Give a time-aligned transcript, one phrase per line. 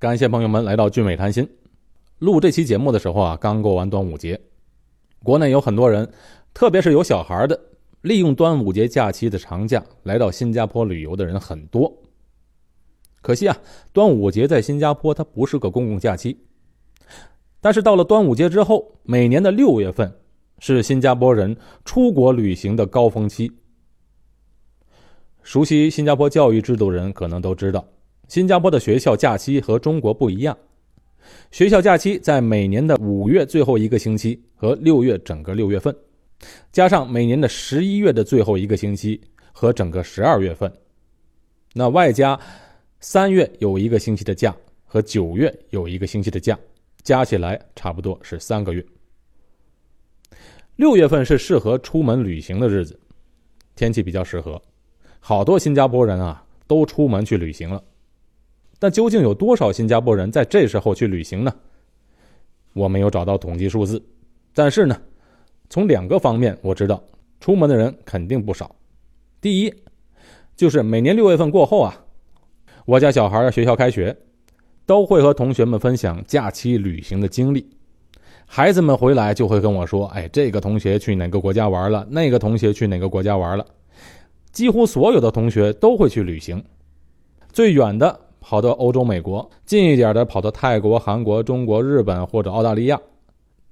[0.00, 1.48] 感谢朋友们来到俊美谈心。
[2.20, 4.40] 录这期节目的时候啊，刚过完端午节，
[5.24, 6.08] 国内有很多人，
[6.54, 7.60] 特别是有小孩的，
[8.02, 11.92] 利用端午节假期的长假来到新加坡旅游的人很多。
[13.22, 13.58] 可惜啊，
[13.92, 16.38] 端午节在新加坡它不是个公共假期。
[17.60, 20.16] 但是到了端午节之后，每年的六月份
[20.60, 23.50] 是新加坡人出国旅行的高峰期。
[25.42, 27.84] 熟悉新加坡教育制度人可能都知道。
[28.28, 30.56] 新加坡的学校假期和中国不一样，
[31.50, 35.94] 学校假期在每年的五月最后一个星期和六月整个六月份，
[36.70, 39.18] 加上每年的十一月的最后一个星期
[39.50, 40.70] 和整个十二月份，
[41.72, 42.38] 那外加
[43.00, 44.54] 三月有一个星期的假
[44.84, 46.58] 和九月有一个星期的假，
[47.02, 48.84] 加起来差不多是三个月。
[50.76, 53.00] 六月份是适合出门旅行的日子，
[53.74, 54.60] 天气比较适合，
[55.18, 57.82] 好多新加坡人啊都出门去旅行了。
[58.78, 61.52] 但究竟有多少新加坡人在这时候去旅行呢？
[62.74, 64.00] 我没有找到统计数字，
[64.54, 64.96] 但是呢，
[65.68, 67.02] 从两个方面我知道，
[67.40, 68.76] 出门的人肯定不少。
[69.40, 69.74] 第一，
[70.54, 72.04] 就是每年六月份过后啊，
[72.84, 74.16] 我家小孩学校开学，
[74.86, 77.68] 都会和同学们分享假期旅行的经历。
[78.46, 82.06] 孩子们回来就会跟我说：“哎，这个同学去哪个国家玩了？
[82.08, 83.66] 那个同学去哪个国家玩了？”
[84.52, 86.64] 几乎所有的同学都会去旅行，
[87.52, 88.20] 最远的。
[88.40, 93.00] 跑到欧洲、美国，近一点的跑到泰国、韩国、中国、日本或者澳大利亚，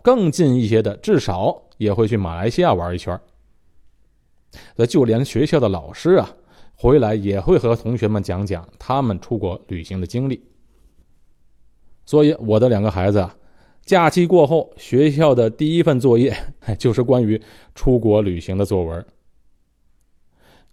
[0.03, 3.19] 更近一些的至少也会去马来西亚玩一圈。
[4.75, 6.31] 那就连学校的老师啊，
[6.75, 10.42] 回来也会和同学们讲讲他们出国旅行的经历。
[12.05, 13.37] 所以我的两个孩子啊，
[13.84, 16.34] 假期过后，学校的第一份作业
[16.78, 17.41] 就是关于
[17.75, 19.06] 出国旅行的作文。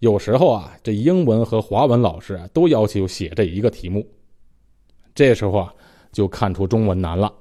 [0.04, 4.06] 有时候啊，这英文和华文老师都要求写这一个题目。
[5.14, 5.72] 这时候啊，
[6.12, 7.32] 就看出中文难了。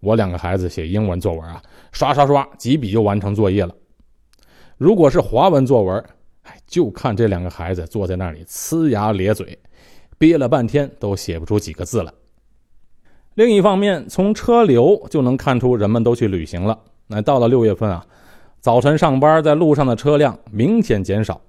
[0.00, 3.74] 我两个孩子写英文作文啊，刷刷刷几笔就完成作业了。
[4.76, 6.04] 如果是华文作文，
[6.42, 9.58] 哎，就看这两个孩子坐在那里呲牙咧嘴，
[10.18, 12.12] 憋了半天都写不出几个字来。
[13.36, 16.78] 另一方面，从车流就能看出人们都去旅行了。
[17.06, 18.06] 那到了六月份啊，
[18.60, 21.40] 早晨上班在路上的车辆明显减少。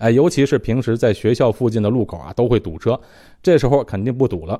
[0.00, 2.98] 哎，尤其是平时在学校附近的路口啊，都会堵车，
[3.42, 4.58] 这时候肯定不堵了。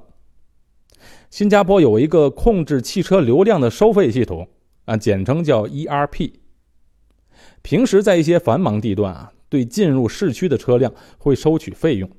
[1.31, 4.47] 新加坡有一个控制汽车流量的收费系统
[4.85, 6.33] 啊，简称叫 ERP。
[7.63, 12.11] 平时在一些繁忙地段啊，对进入市区的车辆会收取费用。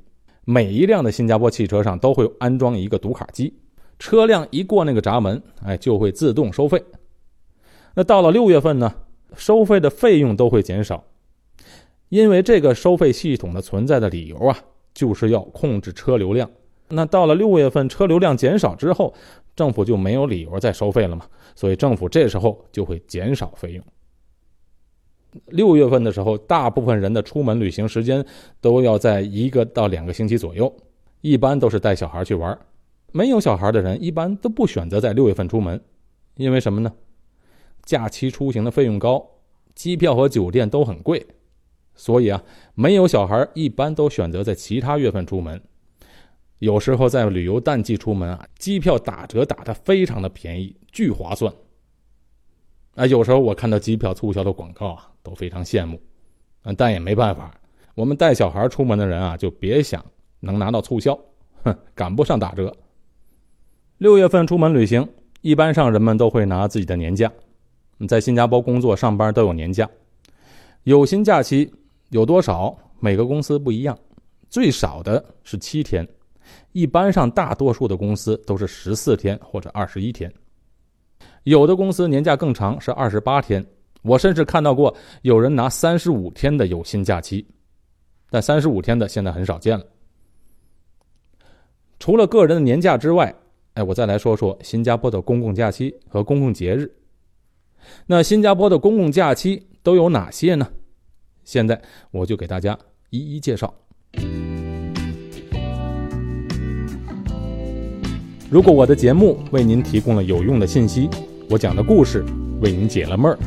[0.44, 3.54] 每一辆的新加坡汽车上都会安装一个读卡机，
[4.00, 6.84] 车辆一过那个闸门，哎，就会自动收费。
[7.94, 8.92] 那到了六月份呢，
[9.36, 11.04] 收费的费用都会减少。
[12.12, 14.58] 因为这个收费系统的存在的理由啊，
[14.94, 16.50] 就是要控制车流量。
[16.90, 19.14] 那到了六月份，车流量减少之后，
[19.56, 23.84] 政府就没有理由再收费了嘛，所以政府这时候就会减少费用。
[25.46, 28.26] 六月份的时候，大部分人的出门旅行时间
[28.60, 30.76] 都要在一个到两个星期左右，
[31.22, 32.60] 一般都是带小孩去玩。
[33.14, 35.82] 没有小孩的人一般都不选择在六月份出门，
[36.36, 36.92] 因为什么呢？
[37.86, 39.26] 假期出行的费用高，
[39.74, 41.26] 机票和酒店都很贵。
[42.02, 45.62] 所以啊，没有小孩一般都选择在其他月份出门。
[46.58, 51.54] 有时候在旅游淡季出门啊，机票打折打的非常的便宜，巨划算。
[52.96, 56.02] 啊，有时候我看到机票促销的广告啊，都非常羡慕。
[56.64, 57.54] 啊，但也没办法，
[57.94, 60.04] 我们带小孩出门的人啊，就别想
[60.40, 61.16] 能拿到促销，
[61.64, 62.76] 哼，赶不上打折。
[64.00, 65.08] 六月份出门旅行，
[65.42, 67.32] 一般上人们都会拿自己的年假。
[68.08, 69.88] 在新加坡工作上班都有年假，
[70.82, 71.72] 有薪假期。
[72.12, 72.78] 有多少？
[73.00, 73.98] 每个公司不一样，
[74.50, 76.08] 最少的是七天，
[76.74, 80.32] 一般上大多数的公司都是十四天或者二十一天，
[81.44, 83.66] 有的公司年假更长，是二十八天。
[84.04, 87.46] 我甚至看到过有人拿三十五天的有薪假期，
[88.30, 89.86] 但三十五天的现在很少见了。
[91.98, 93.34] 除了个人的年假之外，
[93.76, 96.92] 哎，我再来说说新加坡的公共假期和公共节日。
[98.06, 100.68] 那新加坡的公共假期都有哪些呢？
[101.44, 102.78] 现在我就给大家
[103.10, 103.74] 一一介绍。
[108.50, 111.10] 如果我的节目为您提供了有用的信息，
[111.50, 112.24] 我讲的故事
[112.62, 113.38] 为您解了闷儿，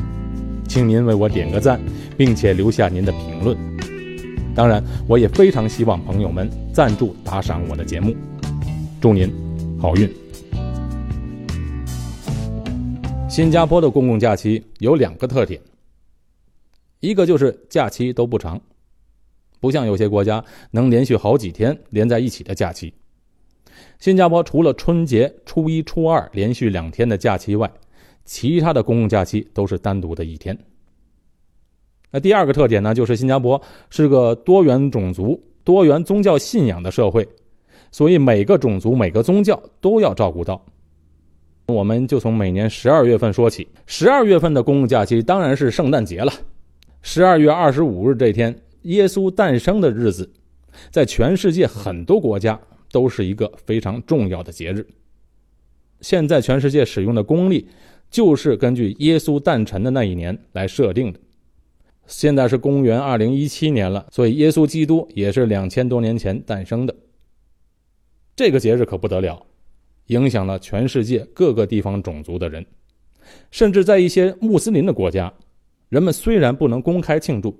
[0.67, 1.79] 请您为我点个赞，
[2.17, 3.55] 并且留下您的评论。
[4.55, 8.15] 当然，我也非常希望朋友们赞助打赏我的节目。
[8.99, 9.31] 祝您
[9.79, 10.09] 好运！
[13.29, 15.61] 新加坡的公共假期有两个特点。
[17.05, 18.59] 一个就是假期都不长，
[19.59, 22.93] 不像有些国家能连续好几天连在一起的假期。
[23.99, 27.71] 新加坡除了春节、初一、初二连续两天的假期外，
[28.23, 30.57] 其他的公共假期都是单独的一天。
[32.11, 37.27] 那第二个特点呢，就是新加坡是个多元种族、多元宗教信仰的社会，
[37.91, 40.65] 所以每个种族、每个宗教都要照顾到。
[41.67, 46.31] 我们就从每年十二月份说起，十二月份的公共假期当然是圣诞节了。
[47.07, 50.27] 十二月二十五日这天，耶稣诞生的日子，
[50.89, 52.59] 在全世界很多国家。
[52.91, 54.87] 都是一个非常重要的节日。
[55.99, 57.67] 现在全世界使用的公历，
[58.09, 61.19] 就是根据耶稣诞辰的那一年来设定的。
[62.07, 66.95] 现在是公元二零一七年了，所以耶稣基督也是两千多年前诞生的。
[68.33, 69.45] 这个节日可不得了，
[70.05, 72.65] 影响了全世界各个地方种族的人，
[73.51, 75.33] 甚至在一些穆斯林的国家，
[75.89, 77.57] 人们虽然不能公开庆祝，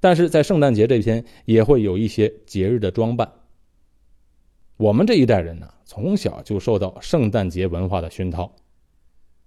[0.00, 3.30] 但是在圣诞节这天也会有一些节日的装扮。
[4.76, 8.52] 我们这一代人呢，从小就受到圣诞节文化的熏陶。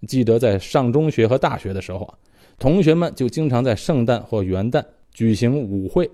[0.07, 2.17] 记得在上中学和大学的时候啊，
[2.59, 6.09] 同学们就经常在圣诞或元旦举行舞会。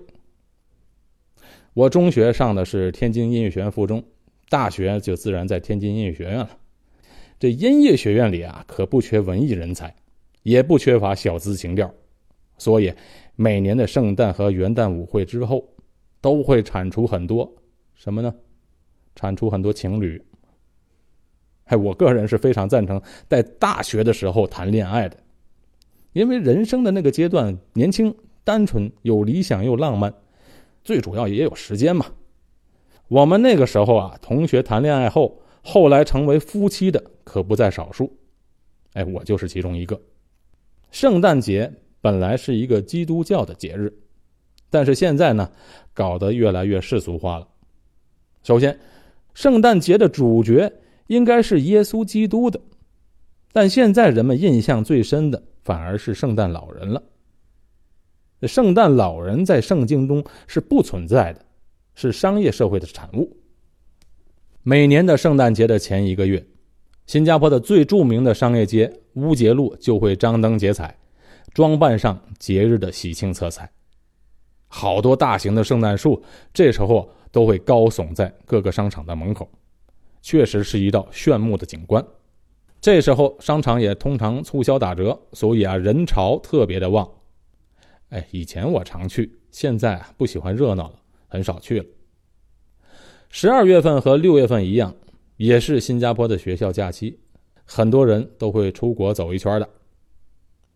[1.74, 4.02] 我中学上的是天津音乐学院附中，
[4.48, 6.50] 大学就自然在天津音乐学院了。
[7.38, 9.94] 这音乐学院里啊，可不缺文艺人才，
[10.42, 11.92] 也不缺乏小资情调，
[12.58, 12.92] 所以
[13.36, 15.66] 每年的圣诞和元旦舞会之后，
[16.20, 17.52] 都会产出很多
[17.94, 18.34] 什么呢？
[19.14, 20.22] 产出很多情侣，
[21.64, 25.16] 哎，我个人是非常赞成在大学的时候谈恋爱的，
[26.12, 30.14] 因为人生的那个阶段年轻、单纯、有理想又浪漫，
[30.82, 32.06] 最主要也有时间嘛。
[33.08, 38.16] 我们那个时候啊，同学谈恋爱后，后来成为夫妻的可不在少数，
[38.94, 40.00] 哎，我就是其中一个。
[40.90, 41.70] 圣诞节
[42.02, 43.94] 本来是一个基督教的节日，
[44.68, 45.50] 但是现在呢，
[45.94, 47.48] 搞得越来越世俗化了。
[48.42, 48.78] 首先，
[49.32, 50.70] 圣诞节的主角
[51.06, 52.60] 应该是耶稣基督的，
[53.52, 57.02] 但现在人们印象最深的反而是圣诞老人了。
[58.42, 61.44] 圣诞老人在圣经中是不存在的，
[61.94, 63.36] 是商业社会的产物。
[64.64, 66.44] 每年的圣诞节的前一个月，
[67.06, 70.98] 新加坡的最著名的商业街乌节路就会张灯结彩，
[71.52, 73.70] 装扮上节日的喜庆色彩。
[74.68, 76.22] 好多大型的圣诞树，
[76.52, 77.12] 这时候。
[77.32, 79.50] 都会高耸在各个商场的门口，
[80.20, 82.06] 确实是一道炫目的景观。
[82.78, 87.10] 这时候商场也通常促销打折，所以啊人潮特别的旺。
[88.10, 90.96] 哎，以前我常去，现在啊不喜欢热闹了，
[91.26, 91.86] 很少去了。
[93.30, 94.94] 十二月份和六月份一样，
[95.38, 97.18] 也是新加坡的学校假期，
[97.64, 99.66] 很多人都会出国走一圈的。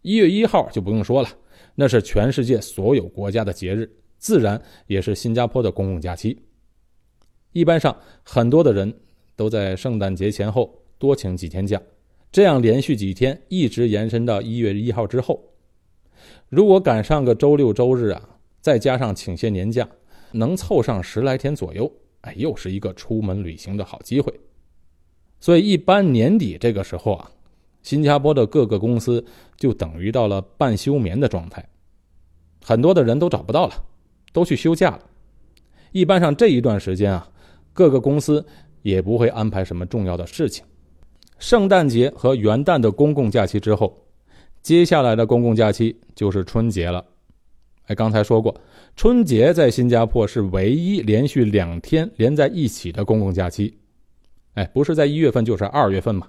[0.06, 1.28] 一月一号就不用说了，
[1.74, 6.40] 那是全世界所有国家的节日，自然也是新加坡的公共假期。
[7.50, 9.00] 一般上，很多的人
[9.34, 11.82] 都在圣诞节前后多请几天假，
[12.30, 15.42] 这样连续几天一直延伸到一月一号之后。
[16.50, 19.88] 如果赶上个周六周日啊，再加上请些年假，
[20.30, 24.32] 能凑上十来天左右，哎，又是一个出门旅行的好机会。
[25.40, 27.32] 所以，一般年底这个时候啊，
[27.86, 29.24] 新加坡的各个公司
[29.56, 31.64] 就等于到了半休眠的状态，
[32.64, 33.74] 很多的人都找不到了，
[34.32, 35.02] 都去休假了。
[35.92, 37.30] 一般上这一段时间啊。
[37.72, 38.42] 各个公司
[38.80, 40.64] 也不会安排什么重要的事情。
[41.38, 44.02] 圣诞节和元旦的公共假期之后，
[44.62, 47.04] 接下来的公共假期就是春节了。
[47.84, 48.58] 哎，刚才说过，
[48.96, 53.76] 春节在新加坡是唯一连续两天连在一起的公共假期。
[54.54, 56.26] 哎，不是在一月份就是二月份嘛。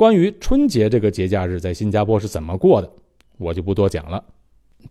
[0.00, 2.90] 关于春节这个节假日在新加坡是怎么过的，
[3.36, 4.24] 我就不多讲了。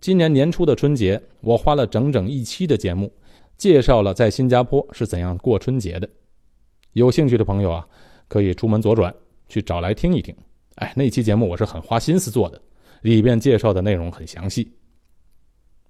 [0.00, 3.12] 今年年初的春节，我花了整整一期的节目。
[3.58, 6.08] 介绍了在新加坡是怎样过春节的，
[6.92, 7.88] 有兴趣的朋友啊，
[8.28, 9.12] 可以出门左转
[9.48, 10.32] 去找来听一听。
[10.76, 12.62] 哎，那期节目我是很花心思做的，
[13.02, 14.72] 里边介绍的内容很详细。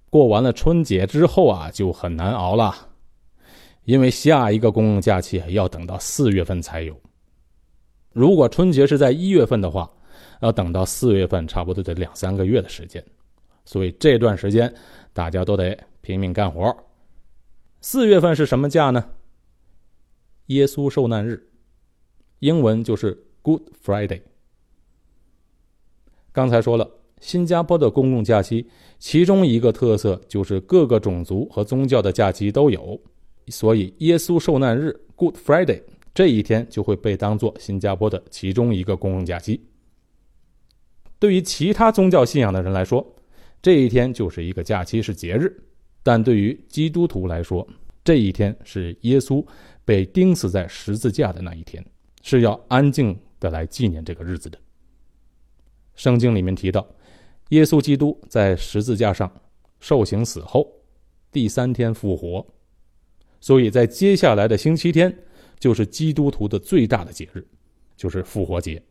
[0.09, 2.75] 过完了春节之后啊，就很难熬了，
[3.85, 6.99] 因为下一个公共假期要等到四月份才有。
[8.13, 9.91] 如果春节是在一月份的话，
[10.41, 13.05] 要等到四月份，差不多得两三个月的时间。
[13.65, 14.73] 所以这段时间
[15.13, 16.77] 大家都得拼命干活。
[17.81, 19.11] 四月份是什么假呢？
[20.47, 21.51] 耶稣受难日，
[22.41, 24.23] 英文就是 Good Friday。
[26.33, 26.91] 刚才说了，
[27.21, 33.01] 新加坡的公共假期，其中一个特色就是各个种族和宗教的假期都有，
[33.49, 39.61] 所以耶稣受难日 Good Friday 这一天就会被当做新加坡的其中一个公共假期。
[41.19, 43.07] 对于其他宗教信仰的人来说，
[43.63, 45.55] 这一天就是一个假期，是节日。
[46.03, 47.67] 但对于基督徒来说，
[48.03, 49.45] 这一天是耶稣
[49.85, 51.85] 被钉死在十字架的那一天，
[52.23, 54.59] 是要安静的来纪念这个日子的。
[55.95, 56.87] 圣经里面提到，
[57.51, 59.31] 耶稣基督在十字架上
[59.79, 60.67] 受刑死后，
[61.31, 62.47] 第三天复活，
[63.41, 65.15] 所以在接下来的星期天，
[65.61, 67.47] 就是基督徒的最大的节日，
[67.97, 68.83] 就是复活节。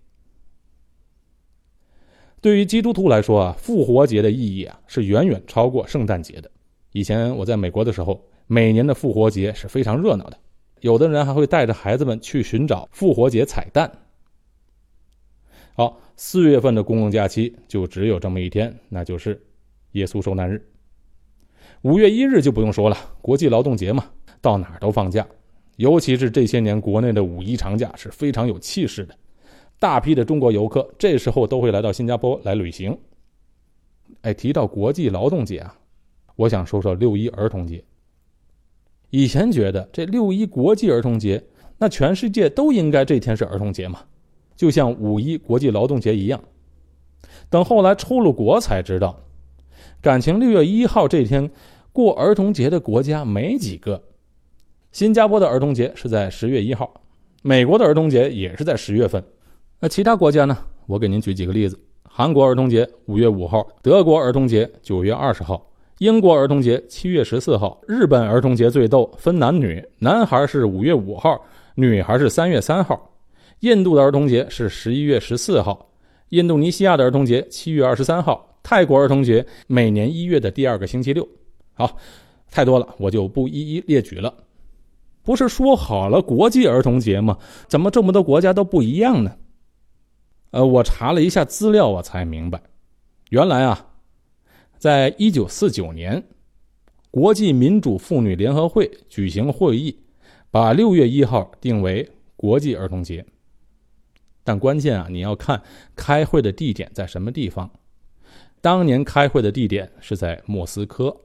[2.40, 6.50] 对于基督徒来说啊，复活节的意义啊是远远超过圣诞节的。
[6.94, 10.40] 以前我在美国的时候，每年的复活节是非常热闹的，
[10.80, 13.92] 有的人还会带着孩子们去寻找复活节彩蛋。
[15.74, 19.42] 好，四月份的公共假期就只有这么一天，那就是
[19.94, 20.66] 耶稣受难日。
[21.82, 24.06] 五月一日就不用说了，国际劳动节嘛，
[24.40, 25.28] 到哪儿都放假，
[25.80, 29.16] 尤其是这些年国内的五一长假是非常有气势的。
[29.80, 32.98] 大批的中国游客这时候都会来到新加坡来旅行。
[34.24, 35.74] 哎，提到国际劳动节啊，
[36.36, 37.82] 我想说说六一儿童节。
[39.10, 41.42] 以前觉得这六一国际儿童节，
[41.78, 44.02] 那全世界都应该这天是儿童节嘛，
[44.58, 46.44] 就像五一国际劳动节一样。
[47.50, 49.18] 等后来出了国才知道，
[50.02, 51.50] 感情六月一号这天
[51.94, 54.04] 过儿童节的国家没几个。
[54.91, 56.91] 新加坡的儿童节是在十月一号，
[57.43, 59.24] 美国的儿童节也是在十月份。
[59.79, 60.58] 那其他国家呢？
[60.88, 71.39] 我给您举几个例子：韩国儿童节五月五号，德国儿童节九月二十号，英国儿童节七月十四号，日本儿童节最逗，分男女，男孩是五月五号，
[71.75, 73.13] 女孩是三月三号。
[73.60, 75.91] 印度的儿童节是十一月十四号，
[76.29, 81.25] 印度尼西亚的儿童节七月二十三号，泰国儿童节每年一月的第二个星期六。
[81.75, 81.96] 好，
[82.50, 84.34] 太多了，我就不一一列举了。
[85.24, 87.38] 不是说好了国际儿童节吗？
[87.68, 89.38] 怎么这么多国家都不一样呢？
[90.52, 92.62] 呃，我查了一下资料，我才明白，
[93.30, 93.88] 原来啊，
[94.78, 96.24] 在一九四九年，
[97.12, 99.96] 国际民主妇女联合会举行会议，
[100.50, 103.24] 把六月一号定为国际儿童节。
[104.44, 105.62] 但关键啊，你要看
[105.96, 107.70] 开会的地点在什么地方。
[108.62, 111.16] 当年开会的地点是在莫斯科。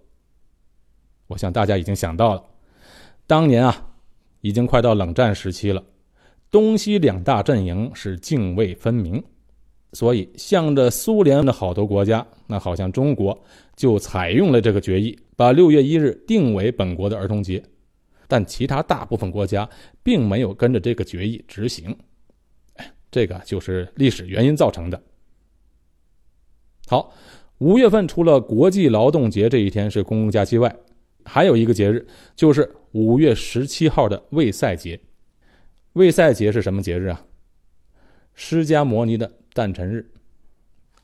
[1.29, 2.45] 我想大家已经想到了，
[3.27, 3.87] 当年啊，
[4.41, 5.83] 已经快到冷战时期了。
[6.51, 9.23] 东西两大阵营是泾渭分明，
[9.93, 13.37] 所以向着苏联的好多国家，那好像中国
[13.75, 17.63] 就采用了这个决议，把六月一日定为本国的儿童节。
[18.29, 19.69] 但其他大部分国家
[20.03, 21.97] 并没有跟着这个决议执行，
[23.11, 25.03] 这个就是历史原因造成的。
[26.87, 27.13] 好，
[27.59, 30.75] 五月份除了国际劳动节这一天是公共假期外，
[31.25, 34.99] 还有一个节日，就是五月十七号的卫赛节。
[35.95, 37.21] 卫赛节是什么节日啊？
[38.35, 40.09] 释迦摩尼的诞辰日。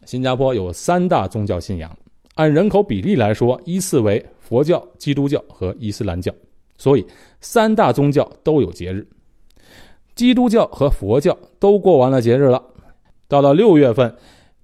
[0.04, 1.98] 新加坡有三大宗教信仰，
[2.34, 6.32] 按人口比例来说，依次为佛教、基督教和伊斯兰教，
[6.78, 7.04] 所以
[7.40, 9.04] 三大宗教都有节日。
[10.14, 12.64] 基督教和佛教都过完了节日了，
[13.26, 14.14] 到了六月份，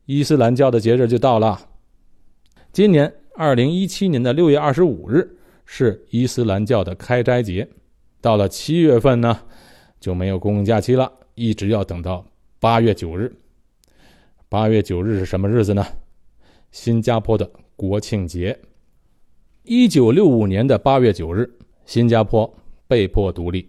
[0.05, 1.61] 伊斯兰教的节日就到了。
[2.73, 5.36] 今年二零一七年的六月二十五日
[5.67, 7.69] 是伊斯兰教的开斋节，
[8.21, 9.39] 到了七月份呢？
[10.01, 12.25] 就没有公共假期了，一直要等到
[12.61, 13.35] 八月九日。
[14.49, 15.85] 八月九日是什么日子呢？
[16.71, 18.57] 新加坡的国庆节。
[19.65, 21.51] 一九六五年的八月九日，
[21.85, 22.55] 新加坡
[22.87, 23.69] 被迫独立，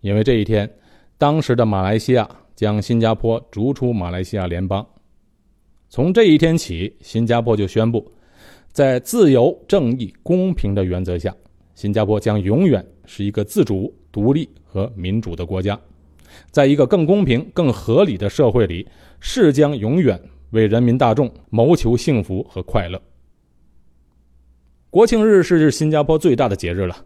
[0.00, 0.70] 因为这一天，
[1.16, 4.86] 当时的马来西亚将新加坡逐出马来西亚联邦。
[5.88, 8.12] 从这一天起，新加坡就宣布，
[8.78, 11.34] 在自由、正义、公平的原则下，
[11.74, 13.92] 新加坡将永远是一个自主。
[14.12, 15.76] 独立和民主的国家，
[16.52, 18.86] 在一个更公平、更合理的社会里，
[19.18, 20.16] 是将永远
[20.50, 23.02] 为人民大众谋求幸福和快乐。
[24.90, 27.04] 国庆日是新加坡最大的节日了，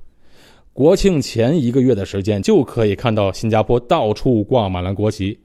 [0.74, 5.40] 国庆前一个月的时间就可以看到新加坡到处挂满了国旗。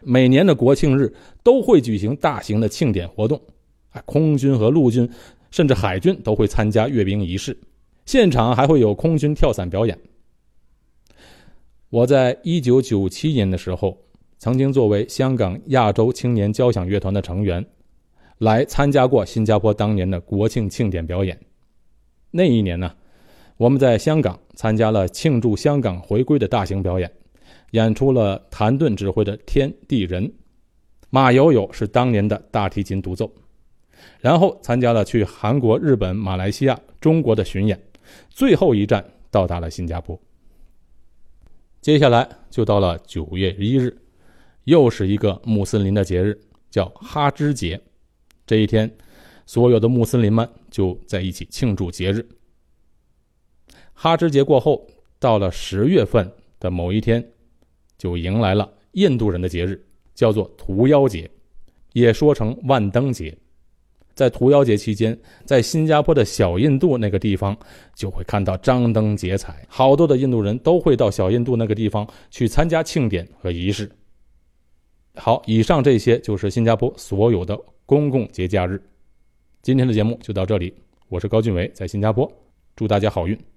[0.00, 1.12] 每年的国庆日
[1.42, 3.40] 都会举行大型的庆典活动，
[3.90, 5.08] 啊，空军和陆军
[5.52, 7.56] 甚至海军都会参加阅兵仪式，
[8.06, 9.96] 现场还会有空军跳伞表演。
[11.90, 13.96] 我在一九九七年的时候，
[14.38, 17.64] 曾经作为香港亚洲青年交响乐团的成员，
[18.38, 21.38] 来参加过新加坡当年的国庆庆典表演。
[22.30, 22.90] 那一年呢，
[23.58, 27.12] 我们在香港参加了庆祝香港回归的大型表演，
[27.72, 30.26] 演出了谭盾指挥的《天地人》，
[31.10, 33.30] 马友友是当年的大提琴独奏，
[34.20, 37.80] 然后参加了去韩国、日本、马来西亚、中国的巡演，
[38.30, 40.20] 最后一站到达了新加坡。
[41.80, 43.96] 接下来就到了九月一日，
[44.64, 46.40] 又是一个穆斯林的节日，
[46.70, 47.80] 叫哈芝节。
[48.46, 48.90] 这一天，
[49.46, 52.24] 所有的穆斯林们就在一起庆祝节日。
[53.92, 54.86] 哈芝节过后，
[55.18, 56.30] 到了十月份，
[56.60, 57.32] 的某一天，
[57.98, 61.28] 就迎来了印度人的节日，叫做屠妖节，
[61.92, 63.36] 也说成万灯节。
[64.14, 67.56] 在屠妖节期间，在新加坡的小印度那个地方，
[67.94, 73.90] 就会看到张灯结彩，好多的印度人都会到小印度那个地方去参加庆典和仪式。
[75.14, 78.82] 好，以上这些就是新加坡所有的公共节假日。
[79.62, 80.74] 今天的节目就到这里，
[81.08, 82.30] 我是高俊伟，在新加坡，
[82.74, 83.51] 祝大家好运。